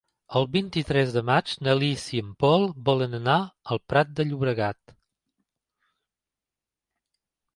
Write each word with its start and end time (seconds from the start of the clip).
El 0.37 0.45
vint-i-tres 0.53 1.11
de 1.15 1.21
maig 1.25 1.51
na 1.65 1.73
Lis 1.81 2.05
i 2.19 2.21
en 2.27 2.31
Pol 2.43 2.65
volen 2.87 3.13
anar 3.17 3.35
al 3.75 3.81
Prat 3.93 4.15
de 4.19 4.25
Llobregat. 4.29 4.97